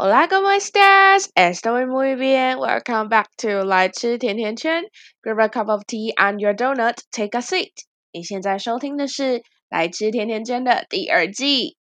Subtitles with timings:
[0.00, 1.30] Hola, ¿cómo estás?
[1.34, 2.58] Estoy muy bien.
[2.58, 4.84] Welcome back to 来吃甜甜圈。
[5.22, 6.98] Grab a cup of tea and your donut.
[7.10, 7.72] Take a seat.
[8.12, 9.40] 你现在收听的是《
[9.70, 11.78] 来吃甜甜圈》的第二季。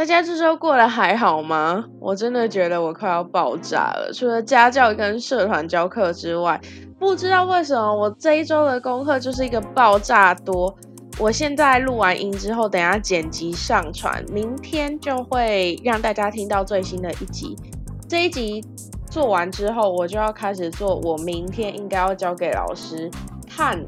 [0.00, 1.84] 大家这周过得还好吗？
[2.00, 4.10] 我真的觉得我快要爆炸了。
[4.14, 6.58] 除了家教跟社团教课之外，
[6.98, 10.74] 不知道为什么我这一周的功课就是一个爆炸多。
[11.18, 17.54] 我现在录完音之后，等下剪辑上传，明天就会让大家听到最新的一集。
[18.08, 18.64] 这一集
[19.10, 23.10] 做完之后，我就要开始做我明天应该要交给老师
[23.46, 23.78] 看。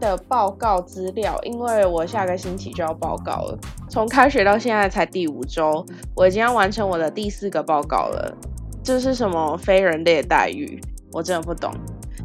[0.00, 3.58] 的报告资料，因为我下个星期就要报告了。
[3.88, 5.84] 从开学到现在才第五周，
[6.16, 8.34] 我已经要完成我的第四个报告了。
[8.82, 10.80] 这是什么非人类待遇？
[11.12, 11.70] 我真的不懂。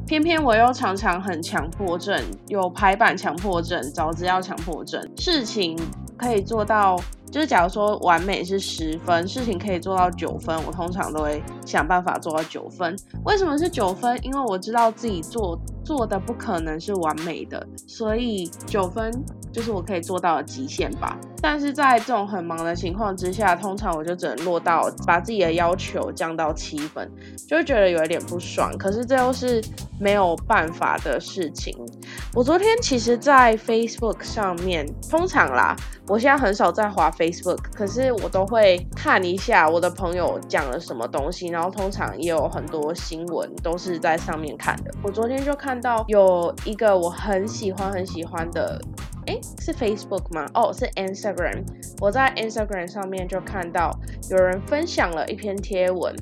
[0.07, 5.77] 偏偏我又常常很强迫症，有排版强迫症，找资料强迫症，事情
[6.17, 6.95] 可以做到。
[7.35, 12.95] 就是假如说完美是十分，事情可以做到九分，我通常都会想办法做到九分。
[13.25, 14.17] 为什么是九分？
[14.23, 19.11] 因为我知道自己做做的不可能是完美的，所以九分
[19.55, 21.17] 就是我可以做到的极限吧。
[21.41, 27.09] 但是在这种很忙的情况之下，通常我就只能落到把自己的要求降到七分，
[27.47, 28.75] 就会觉得有一点不爽。
[28.77, 29.63] 可是这又是
[29.97, 31.73] 没有办法的事情。
[32.33, 35.73] 我昨天其实，在 Facebook 上面，通常啦，
[36.07, 44.91] 我现在很少在滑 Facebook，可是我都会看一下我的朋友讲了什么东西，然后通常也有很多新闻都是在上面看的。
[45.01, 48.81] 我昨天就看到有一个我很喜欢很喜欢的。
[49.27, 50.45] 哎，是 Facebook 吗？
[50.53, 51.63] 哦，是 Instagram。
[51.99, 53.91] 我在 Instagram 上面就看到
[54.29, 56.15] 有人分享了一篇贴文，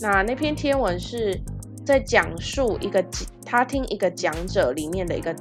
[0.00, 1.40] 那那篇贴文是
[1.84, 3.04] 在讲述一个
[3.44, 5.34] 他听一个讲者里面的一个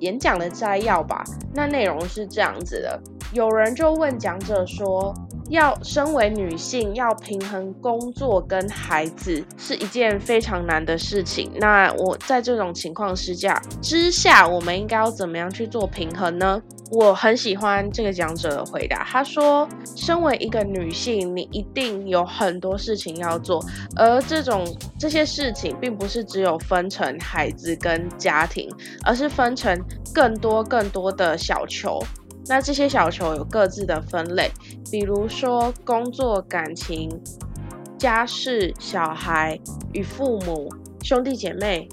[0.00, 1.24] 演讲的摘要吧。
[1.54, 3.00] 那内容是这样子的，
[3.32, 5.14] 有人就问讲者说。
[5.48, 11.50] 要身为女性，要平衡工作跟孩子是一件非常难的事情。
[11.56, 16.60] 那我在这种情况之下，之下我们应该要怎么样去做平衡呢？
[16.90, 19.04] 我很喜欢这个讲者的回答。
[19.04, 23.62] 他说：“身为一个女性，你一定有很多事情要做，
[23.94, 24.64] 而这种
[24.98, 28.70] 这些事情并不是只有分成孩子跟家庭，
[29.04, 29.78] 而是分成
[30.14, 32.02] 更多更多的小球。”
[32.48, 34.50] 那这些小球有各自的分类，
[34.90, 37.10] 比如说工作、感情、
[37.98, 39.60] 家事、小孩
[39.92, 40.68] 与父母、
[41.02, 41.86] 兄弟姐妹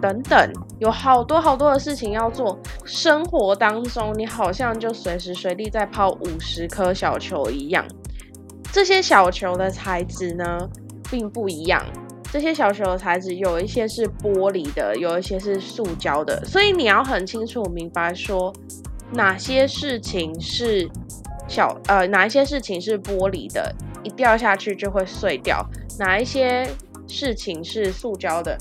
[0.00, 2.58] 等等，有好多好多的事情要做。
[2.86, 7.86] 生活当中，你好像就随时随地在抛五十颗小球一样。
[8.72, 10.58] 这些小球的材质呢，
[11.10, 11.84] 并不一样。
[12.32, 18.50] 这些小球的材质有一些是玻璃的，有一些是塑胶的，所以你要很清楚明白说。
[19.12, 20.88] 哪些事情是
[21.46, 25.58] 小呃，哪一些事情是玻璃的，一掉下去就会碎掉；
[25.98, 26.66] 哪一些
[27.06, 28.56] 事情是塑胶的，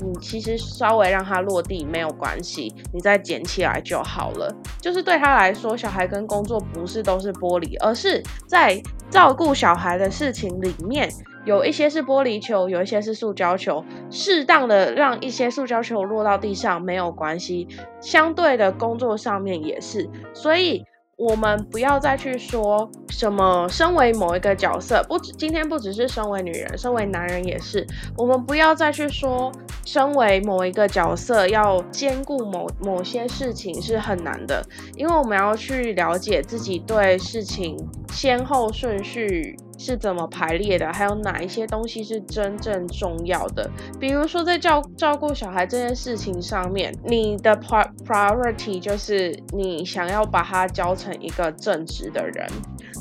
[0.00, 4.54] 你其实稍微让它落地没有关系，你再捡起来就好了。
[4.80, 8.80] 就是对他来说，小孩跟工作不是都是玻璃，而是在
[9.10, 11.12] 照顾小孩的事情里面。
[11.44, 17.66] 有一些是玻璃球，有一些是塑胶球，适当的让一些塑胶球落到地上没有关系。
[18.00, 20.84] 相对的工作上面也是，所以
[21.16, 27.86] 我们不要再去说什么身为某一个角色，不止今天不只是身为女人，身为男人也是，
[28.16, 29.50] 我们不要再去说
[29.84, 34.64] 身为某一个角色要兼顾某某些事情是很难的，
[34.96, 37.76] 因为我们要去了解自己对事情
[38.12, 39.56] 先后顺序。
[39.78, 40.92] 是怎么排列的？
[40.92, 43.70] 还有哪一些东西是真正重要的？
[43.98, 52.46] 比如说，在照照顾小孩这件事情上面，你的 priority 就是你想要把他教成一个正直的人。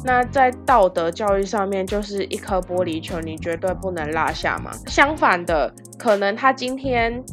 [0.03, 4.71] 那在道德教育上面，就是一颗玻璃球，你绝对不能落下嘛。
[4.87, 7.23] 相反的，可能他今天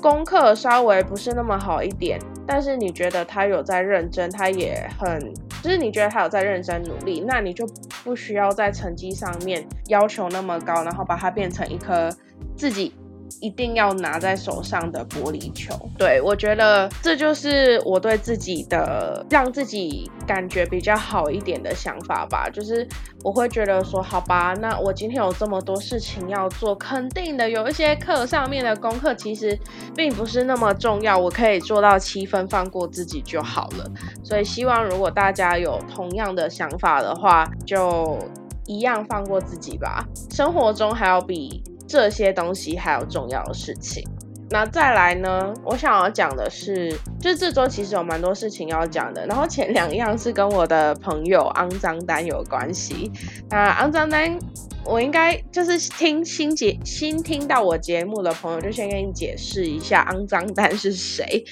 [0.00, 5.32] 功课稍微不是那么好一点，但是你觉得他有在认真，他也很。
[5.62, 7.66] 就是你觉得他有在认真努力，那你就
[8.04, 12.14] 不需要在成绩上面要求那么高，然后把它变成一颗
[12.54, 12.94] 自己。
[13.40, 22.48] 一定要拿在手上的玻璃球，对我觉得这就是我对自己的让自己感觉比较好一点的想法吧。
[22.50, 22.86] 就是
[23.22, 29.58] 我会觉得说，好吧，那我今天有这么多事情要做，肯定的有一些课上面的功课其实
[29.96, 33.90] 并不是那么重要，我可以做到七分，放过自己就好了。
[34.22, 38.18] 所以希望如果大家有同样的想法的话，就
[38.66, 40.06] 一样放过自己吧。
[40.30, 41.62] 生活中还要比。
[41.86, 44.02] 这些东西还有重要的事情。
[44.50, 45.52] 那再来呢？
[45.64, 49.26] 我想要讲的是，就是这周其实有蛮多事情要讲的。
[49.26, 53.10] 然后前两样是跟我的朋友肮脏单有关系。
[53.48, 54.38] 那肮脏单，
[54.84, 61.42] 我应该就是听新节新听到我节目的朋友，就先跟你解释一下肮脏单是谁。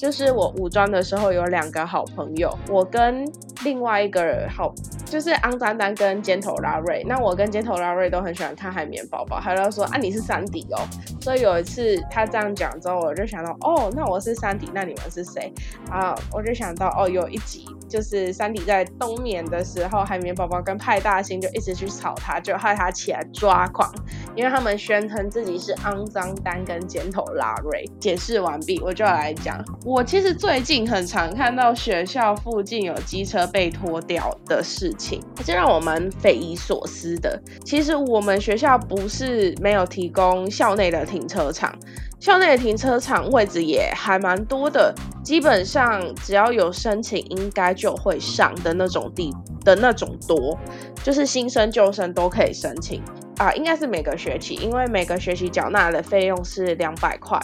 [0.00, 3.22] 就是我武装的时候有两个好朋友，我跟
[3.64, 4.72] 另外一个好
[5.04, 7.04] 就是肮脏丹跟尖头拉瑞。
[7.06, 10.80] 那我跟尖头拉瑞都很喜欢看海绵宝宝，他就说啊你是三迪哦。
[11.20, 15.52] 所以有一次他这样讲之后，我就想到哦，那我是三迪，那你们是谁
[15.90, 16.14] 啊？
[16.32, 23.92] 我就想到哦，有一集就是三迪在冬眠的时候，海绵宝宝跟派大星就一直去吵他，就害他起来抓狂，
[24.36, 27.84] 因为他们宣称自己是肮脏丹跟尖头拉瑞。
[27.98, 29.62] 解释完毕，我就要来讲。
[29.84, 37.42] 我其实最近很常看到学校附近有机车被拖掉的事情，这让我蛮匪夷所思的。
[37.64, 41.74] 其实我们学校不是没有提供校内的停车场，
[42.20, 44.94] 校内停车场位置也还蛮多的，
[45.24, 49.34] 基本上只要有申请，应该就会上的那种地
[49.64, 50.56] 的那种多，
[51.02, 53.02] 就是新生旧生都可以申请
[53.38, 57.40] 啊，应该是每个学期，因为每个学期缴纳的费用是两百块。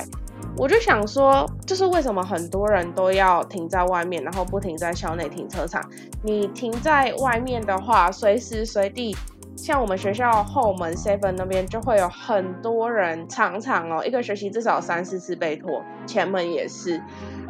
[0.59, 5.83] 我就想说，就是为什么很多人都要停在外面，然后不停在校内停车场？
[6.23, 9.15] 你停在外面的话，随时随地，
[9.57, 17.03] 像我们学校后门 seven 那边就会有很多人，常常哦，一个学期至少三四次被拖，前门也是。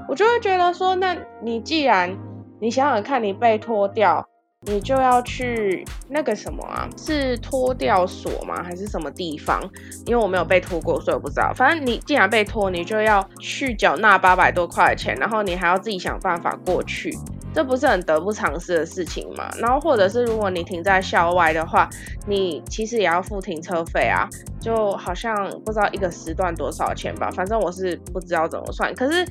[0.08, 2.16] 我就会觉得说，那你既然
[2.60, 4.26] 你想想看，你被拖掉。
[4.68, 6.88] 你就要去那个什么啊？
[6.96, 8.64] 是拖掉所吗？
[8.64, 9.62] 还是什么地方？
[10.06, 11.52] 因为我没有被拖过，所以我不知道。
[11.54, 17.16] 反正你既然被拖，你就要去缴纳八百多块钱，然后你还要自己想办法过去，
[17.56, 19.48] 这不是很得不偿失的事情吗？
[19.58, 21.88] 然后或者是如果你停在校外的话，
[22.26, 24.28] 你其实也要付停车费啊，
[24.60, 27.30] 就好像不知道一个时段多少钱吧。
[27.30, 28.94] 反正我是不知道怎么算。
[28.94, 29.26] 可是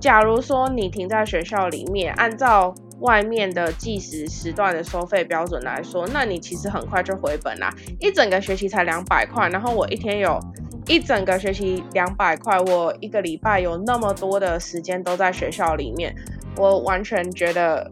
[0.00, 7.70] 假如说你停在学校里面，按照外面的计时时段的收费标准来说，那你其实很快就回本啦，
[8.00, 10.40] 一整个学期才两百块，然后我一天有
[10.86, 16.14] 一整个学期两百块，我一个礼拜有那么多的时间都在学校里面，
[16.56, 17.90] 我完全觉得。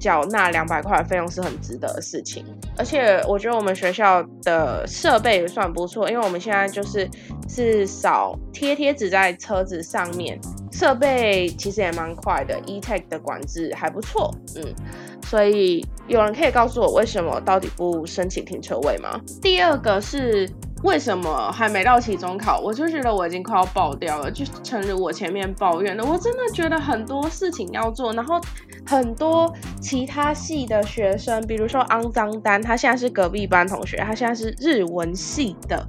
[0.00, 2.44] 缴纳两百块费用是很值得的事情，
[2.76, 7.08] 而且我觉得我们学校的设备也算不错，因为我们现在就是
[7.48, 10.40] 是扫贴贴纸在车子上面，
[10.72, 14.74] 设备其实也蛮快的，eTag 的管制还不错，嗯，
[15.22, 19.20] 所以有人可以告诉我为什么到底不申请停车位吗？
[19.40, 20.50] 第二个是。
[20.82, 24.30] 为什么还没到期中考，我就觉得我已经快要爆掉了。
[24.30, 28.40] 就诚如我前面抱怨的，我真的觉得很多事情要做，然后
[28.86, 35.86] 很多其他系的学生，比如说肮脏丹，他现在是隔壁班同学，他现在是日文系的，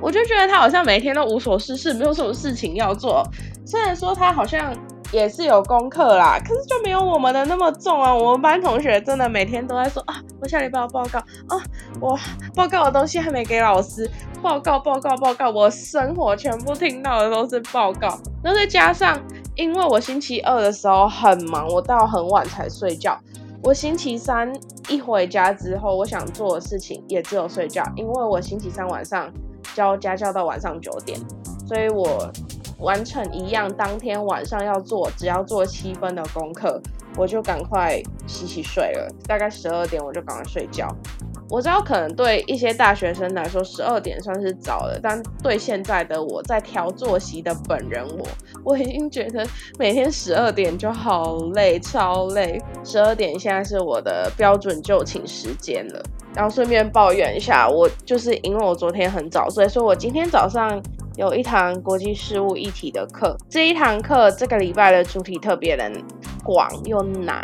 [0.00, 3.22] 我就觉得他好像每天都无所事事，没有什么事情要做。
[3.66, 4.74] 虽然说他好像。
[5.14, 8.12] 也是有功课啦，可是就没有我们的那么重啊。
[8.12, 11.62] 我们班同学真的每天都在说啊，我下礼拜要报告啊，
[12.00, 12.18] 我
[12.52, 14.10] 报告的东西还没给老师，
[14.42, 18.18] 报告报告报告，我生活全部听到的都是报告。
[18.42, 19.16] 那再加上，
[19.54, 23.16] 因为我星期二的时候很忙，我到很晚才睡觉。
[23.62, 24.52] 我星期三
[24.88, 29.32] 一回家之后，我想做的事情也只有睡觉，因为我星期三晚上
[29.76, 31.16] 教家教到晚上九点，
[31.68, 32.28] 所以我。
[32.78, 36.80] 完成一样，当天晚上要做，只要做七分的功课，
[37.16, 39.08] 我就赶快洗洗睡了。
[39.26, 40.88] 大概十二点我就赶快睡觉。
[41.50, 48.26] 我知道可能对一些大学生来说，十二点算是早了，但对现在的我在调作息的本人，我
[48.64, 49.46] 我已经觉得
[49.78, 52.60] 每天十二点就好累，超累。
[52.82, 56.02] 十二点现在是我的标准就寝时间了。
[56.34, 60.82] 然后顺便抱怨一下，我就是因为我昨天很早，所以说我今天早上。
[61.16, 65.90] 有一堂国际事务一体的课，这一堂课这个礼拜的主题特别的
[66.42, 67.42] 广又难。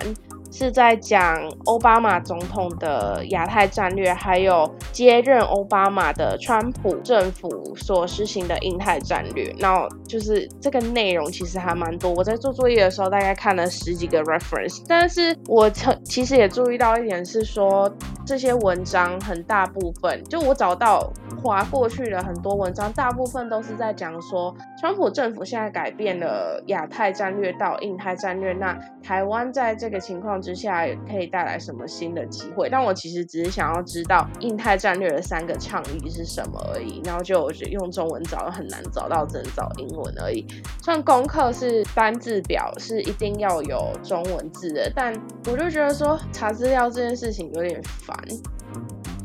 [0.50, 9.54] 是在讲奥巴马总统的亚太战略，还有接任奥巴马的川普政府所实行的印太战略。
[9.58, 12.12] 那就是这个内容其实还蛮多。
[12.12, 15.70] 我在做作业的时候大概看了十几个 reference，但是我
[16.04, 17.88] 其实也注意到一点是说，
[18.26, 30.39] 这些文章很大部分，就我找到划过去的很多文章，大部分都是在讲说，川普政府现在改变了亚太战略到印太战略，那台湾在这个情况。
[30.40, 32.68] 之下可以带来什么新的机会？
[32.70, 37.00] 但我其实只是想要知道印太战略的三个倡议是什么而已。
[37.04, 40.46] 然后就我觉得用中文找很难找到，只能找英文而已。
[40.82, 45.12] 虽然功课是单字表是一定要有中文字的，但
[45.46, 48.16] 我就觉得说查资料这件事情有点烦。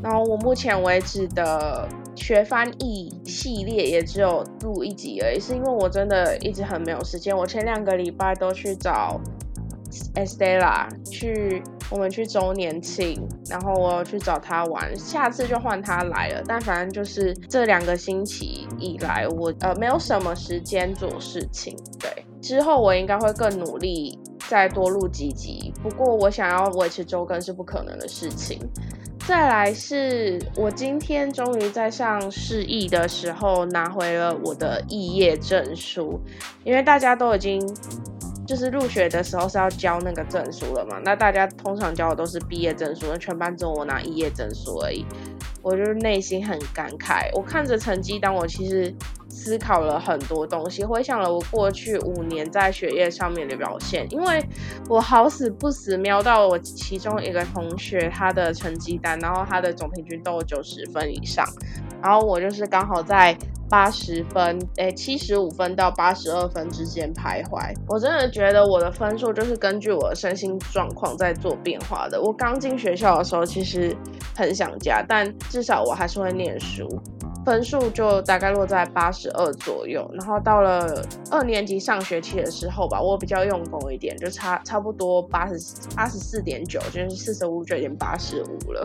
[0.02, 7.34] 然后我目前为止的学翻译系列也只有录一集而已，是因为我真的一直很没有时间。
[7.36, 9.18] 我前两个礼拜都去找
[10.14, 16.42] Estella 去，我们去周年庆，然后我去找他玩，下次就换他来了。
[16.46, 21.76] 但反正就是这两个星期以来，我呃没有什么时间做事情。
[21.98, 25.72] 对，之后我应该会更努力，再多录几集。
[25.82, 28.58] 不过我想要维持周更是不可能的事情。
[29.26, 36.20] 再来是我今天终于在上试译的时候拿回了我的肄业证书，
[36.62, 37.60] 因为大家都已经
[38.46, 45.04] 就是入学的时候是要交那个证书了嘛，那大家通常交的都是毕业证书，那全班只有我拿毕业证书而已，
[45.62, 47.28] 我就是内心很感慨。
[47.34, 48.94] 我看着成绩单，我其实。
[49.46, 54.44] 思考了很多东西，回想了我过去五年在学业上面的表现，因为
[54.88, 61.46] 我好死不死瞄到我其中一个同学他的成绩单，然后他的总平均都有九十分以上，
[62.02, 63.38] 然后我就是刚好在
[63.70, 67.72] 八十分，诶七十五分到八十二分之间徘徊。
[67.86, 72.20] 我真的觉得我的分数就是根据我的身心状况在做变化的。
[72.20, 73.96] 我刚进学校的时候其实
[74.34, 76.88] 很想家，但至少我还是会念书。
[77.46, 81.00] 分数就大概落在八十二左右，然后到了
[81.30, 85.56] 二年级上学期的时候吧，我比较用功一点，就差差不多八十
[85.94, 88.84] 八十四点九，就是四舍五入已经八十五了，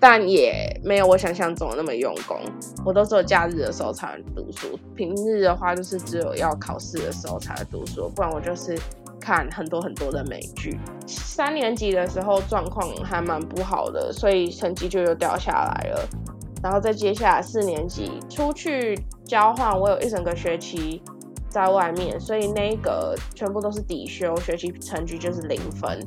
[0.00, 2.36] 但也没有我想象中的那么用功。
[2.84, 8.76] 我都只有假日的时候才能读书，平日的话就是只有要考试的时候才能读书，不然我就是
[9.20, 10.76] 看很多很多的美剧。
[11.06, 16.08] 三年级的时候状况还蛮不好的，所以成绩就又掉下来了。
[16.62, 21.02] 然后再接下来四年级出去交换，我有一整个学期
[21.48, 26.00] 在外面，所以那个全部都是抵修，学习成绩就是零分。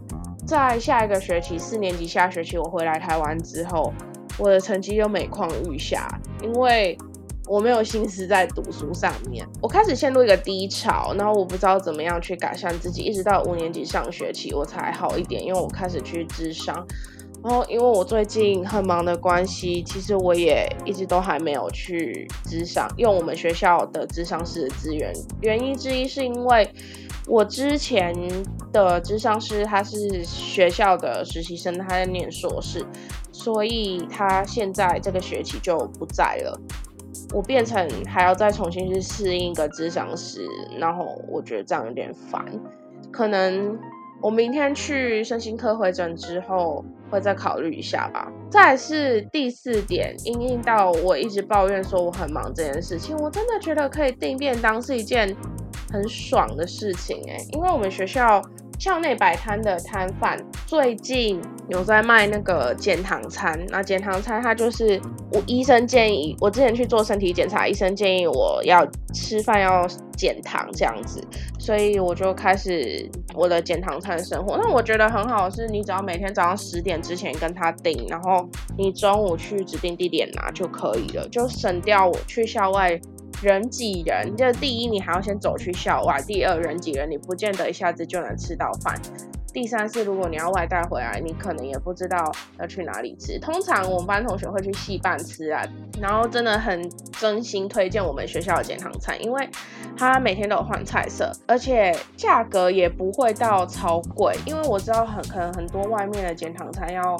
[0.47, 3.91] 在下一个学期四年级下学期我回来台湾之后，
[4.37, 6.07] 我的成绩又每况愈下，
[6.41, 6.97] 因为
[7.47, 16.87] 我没有心思在读书上面，我开始陷入一个低潮，然后我不知道怎么样去改善自己，一直到五年级上学期我才好一点，因为我开始去智商。
[17.47, 25.13] 然后，因为我最近很忙的关系，其实我也一直都还没有去智商，用我们学校的智商师的资源。
[25.41, 26.67] 原因之一是因为
[27.27, 28.11] 我之前
[28.73, 32.83] 的智商师他是学校的实习生，他在念硕士，
[33.31, 36.59] 所以他现在这个学期就不在了。
[37.31, 40.47] 我变成还要再重新去适应一个智商师，
[40.79, 42.43] 然后我觉得这样有点烦，
[43.11, 43.77] 可能。
[44.21, 48.31] 我明天去身心科会诊之后，会再考虑一下吧。
[48.49, 55.35] 再是第四点，因应到我一直抱怨说我很忙这件事情，我真的觉得可以订便当是一件
[55.91, 58.41] 很爽的事情诶，因为我们学校。
[58.77, 65.01] 校内摆摊的摊贩最近有在卖那个减糖餐，那减糖餐它就是
[65.31, 71.25] 我医生建议，我之前去做身体检查，医生建议我要吃饭要减糖这样子，
[71.57, 74.57] 所以我就开始我的减糖餐生活。
[74.57, 82.99] 那我觉得很好，是你只要每天早上十点之前跟他订，然后你中午去指定地点拿就可以了，就省掉我去校外。
[83.45, 88.95] 人挤人，就第一，你还要先走去校外；第二，人挤人，你不见得一下子就能吃到饭；
[89.53, 93.37] 第三是，如果你要外带回来，你可能也不知道要去哪里吃。
[93.37, 95.63] 通常我们班同学会去戏办吃啊，
[96.01, 99.47] 然后真的很真心推荐我们学校的健康餐，因为
[99.95, 104.35] 它每天都有换菜色，而且价格也不会到超贵。
[104.47, 107.15] 因为我知道很可能很多外面的健康餐要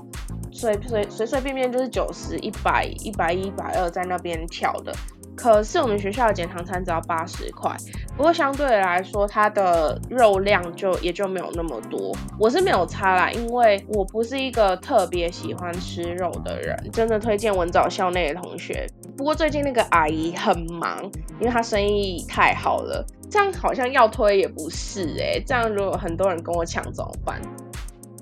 [0.51, 4.91] 随随随随便便就是九十一百一百一百二在那边跳的。
[5.36, 7.75] 可是我们学校的减糖餐只要八十块，
[8.15, 12.15] 不过相对来说，它的肉量就也就没有那么多。
[12.39, 16.75] 我是没有差啦，因为我不是一个特别喜欢吃肉的人。
[16.92, 18.88] 真的推荐文藻校内的同学。
[19.18, 21.04] 不过最近那个阿姨很忙，
[21.39, 23.06] 因为她生意太好了。
[23.30, 27.42] 这样好像要推也不是诶，这样如果很多人跟我抢怎么办？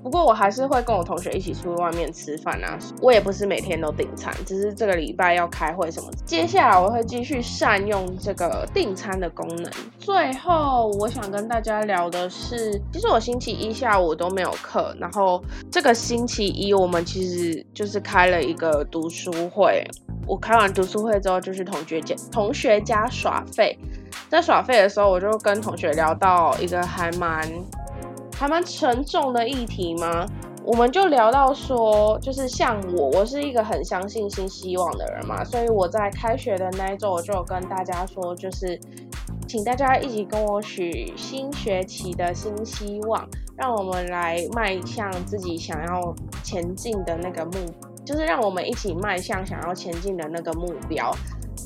[0.04, 6.10] 不过我还是会跟我同学一起出去外面吃饭啊，我也不是每天都订餐，只是这个礼拜要开会什么。
[6.26, 9.72] 接下来我会继续善用这个订餐的功能。
[9.98, 15.42] 最后我想跟大家聊的是，其实我星期一下午都没有课，然后
[15.72, 19.82] 这个星期一我们其实就是开了一个读书会。
[20.26, 23.78] 我开完读书会之后，就去同学家同学家耍废。
[24.28, 27.50] 在耍废的时候，我就跟同学聊到一个还蛮。
[28.36, 30.26] 还蛮沉重的议题吗？
[30.66, 38.80] 我们就聊到说，就是像我，我是一个很相信新希望的人嘛，所以我在开学的那一周，我就跟大家说，就是
[39.46, 47.52] 请大家一起跟我许新学期的新希望，让我们来迈向自己想要前进的那个目
[48.02, 51.14] 就是让我们一起迈向想要前进的那个目标。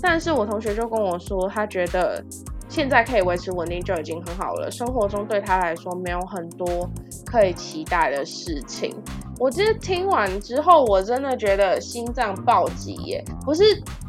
[0.02, 2.20] 但是我同学就跟我说，他觉得
[2.68, 6.88] 现在可以维持稳定就已经很好了，生活中对他来说没有很多
[7.24, 8.94] 可以期待的事情。
[9.38, 13.62] 我其实听完之后，我真的觉得心脏暴击耶，不是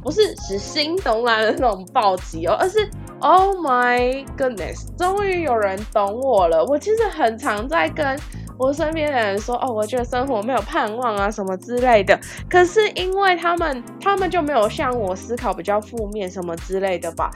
[0.03, 2.89] 不是指心动来的那种暴击哦，而是
[3.19, 6.65] Oh my goodness，终于有人懂我了。
[6.65, 8.17] 我其实很常在跟
[8.57, 12.19] 我身边的人说，哦，我觉得生活没有盼望啊什么之类的。
[12.49, 17.29] 可是因为他们，他们就没有像我思考比较负面什么之类的吧，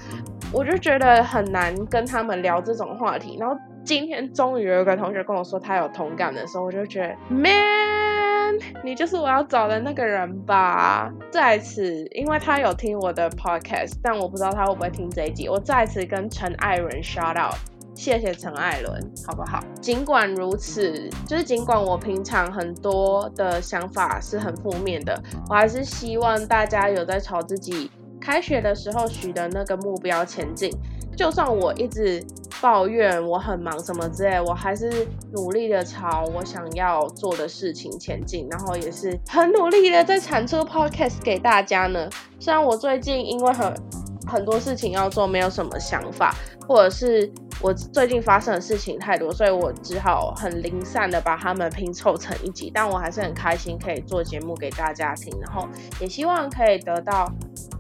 [0.54, 3.38] 我就觉得很难跟他们聊这种话题。
[3.40, 3.58] 然后。
[3.86, 11.12] 今天终于有一个同学跟我说他有同感的时候，我就觉得，Man，你就是我要找的那个人吧。
[11.30, 15.50] 再次，因为他有听我的 Podcast，但我不知道他会不会听这一集。
[15.50, 17.58] 我再次跟陈艾伦 shout out，
[17.94, 19.62] 谢谢陈艾伦，好不好？
[19.82, 27.92] 尽管如此，就是尽管我平常很多的想法是很负面的，我还是希望大家有在朝自己
[28.24, 30.72] 开学的时候许的那个目标前进。
[31.16, 32.26] 就算我一直
[32.60, 42.10] 抱怨我很忙什么之类，我还是努力的朝我想要做的事情前进，然后也是很努力的在产出 podcast 给大家呢。
[42.40, 43.72] 虽然我最近因为很
[44.26, 46.34] 很多事情要做，没有什么想法，
[46.68, 47.32] 或者是
[47.62, 52.72] 我最近发生的事情太多，所以我只好很零散的把它们拼凑成一集。
[52.74, 55.68] 但我还是很开心可以做节目给大家听，然后
[56.00, 57.32] 也希望可以得到。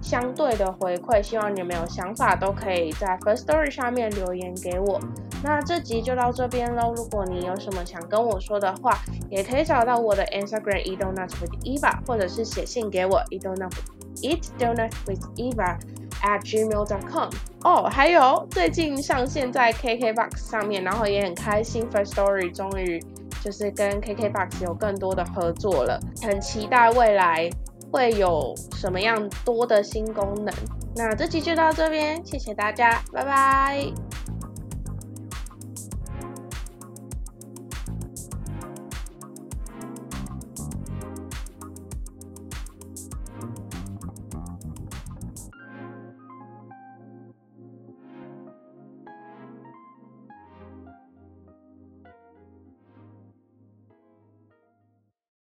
[0.01, 4.99] 相对的回馈，希望你们有想法都可以在 First Story 下面留言给我。
[5.41, 6.93] 那这集就到这边喽。
[6.93, 8.99] 如果你有什么想跟我说的话，
[9.29, 13.77] 也可以找到我的 Instagram eat donuts with Eva，或者是写信给我 eat donuts
[14.21, 15.77] eat donuts with Eva
[16.23, 17.29] at gmail.com。
[17.63, 23.01] 哦，还有最近上线在 KKBox 上面，然后也很开心，First Story 终于
[23.43, 27.49] 就是跟 KKBox 有更多的合作了，很期待未来。
[27.91, 30.51] 会有什么样多的新功能？
[30.95, 34.12] 那这期就到这边，谢谢大家，拜拜。